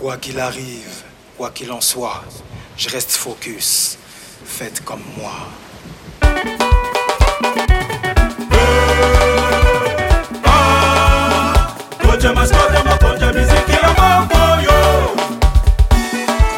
[0.00, 1.02] Quoi qu'il arrive,
[1.36, 2.24] quoi qu'il en soit,
[2.78, 3.98] je reste focus.
[4.46, 5.30] Faites comme moi.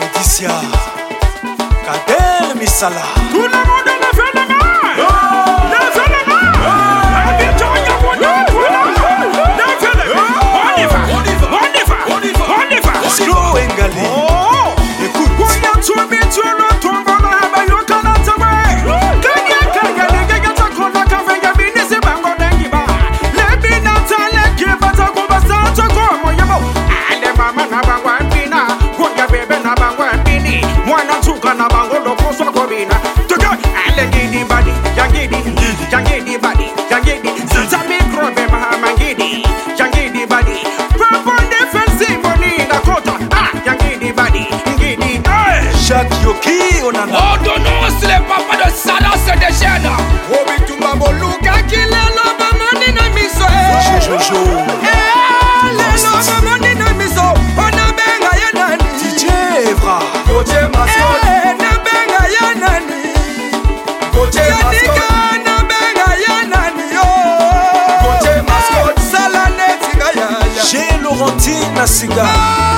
[0.00, 0.60] Laetitia,
[1.84, 2.96] Kadel Misala.
[3.30, 3.88] Tout le monde
[4.58, 5.57] main Lève
[36.04, 38.36] giddy, body, can get the Zilza me grove
[40.26, 40.62] body.
[40.96, 42.20] Purple defensive
[42.60, 42.68] in
[43.32, 43.76] ah, can
[44.14, 44.44] body,
[44.80, 45.22] giddy.
[45.76, 47.08] Shut your key oh, on an.
[47.12, 49.08] Oh, don't know, slip up the sada.
[50.30, 53.46] Obi tumba boluka kile loba manina miso.
[54.04, 54.67] Jojo.
[70.70, 72.77] J'ai Laurentine Nassiga.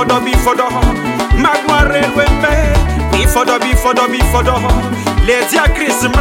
[0.00, 2.72] Bifodo, bifodo, bifodo, Magmare Wembe.
[3.12, 4.54] Bifodo, bifodo, bifodo,
[5.26, 6.16] Ledia Christmas.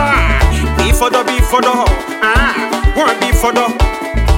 [0.77, 1.85] Bifodo, bifodo,
[2.21, 2.53] ah,
[2.99, 3.67] one bifodo.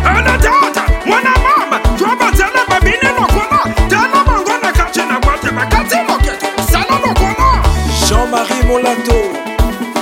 [0.06, 3.74] Anadata, mwana mama, tuwaba tena babine no kona.
[3.90, 6.46] Tena mangona kachina kwate makati no ketu.
[6.72, 7.63] Sana no kona.
[8.08, 9.16] Jean-Marie Molato.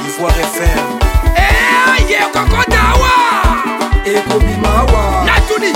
[0.08, 1.00] Ivoire FM.
[1.36, 3.10] Eh, ye kokotawa.
[4.06, 5.74] ekobimawa Natuni,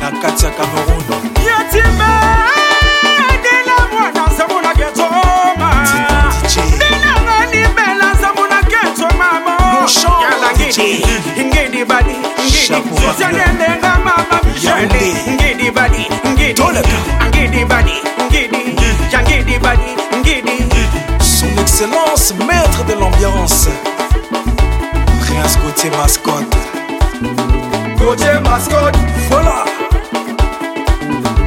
[0.00, 1.04] Na Katia Cameroun.
[10.18, 10.52] mwana
[11.46, 12.16] ngidi badi
[14.04, 14.40] mama
[15.36, 16.62] ngidi badi ngidi
[17.28, 17.96] ngidi badi
[19.22, 20.58] ngidi badi ngidi
[21.20, 23.68] Son Excellence, maître de l'ambiance.
[25.20, 26.56] Prince Gauthier Mascotte.
[28.08, 28.96] Coache mascot,
[29.28, 29.64] Voilà.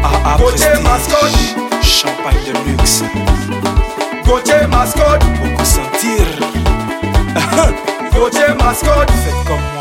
[0.04, 1.56] Ah, ah, Coache mascotte.
[1.82, 3.02] Champagne de luxe.
[4.24, 6.28] Coache mascot, Beaucoup sentir.
[8.14, 9.81] Coache mascot, Faites comme moi.